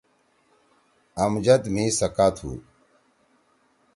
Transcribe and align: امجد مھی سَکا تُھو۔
امجد 1.23 1.61
مھی 1.73 1.85
سَکا 1.99 2.27
تُھو۔ 2.35 2.51